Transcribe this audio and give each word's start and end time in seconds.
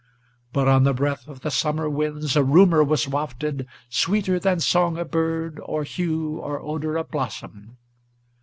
But 0.51 0.67
on 0.67 0.81
the 0.83 0.95
breath 0.95 1.27
of 1.27 1.41
the 1.41 1.51
summer 1.51 1.87
winds 1.87 2.35
a 2.35 2.43
rumor 2.43 2.83
was 2.83 3.07
wafted 3.07 3.67
Sweeter 3.87 4.39
than 4.39 4.59
song 4.59 4.97
of 4.97 5.11
bird, 5.11 5.59
or 5.63 5.83
hue 5.83 6.39
or 6.39 6.59
odor 6.59 6.97
of 6.97 7.11
blossom. 7.11 7.77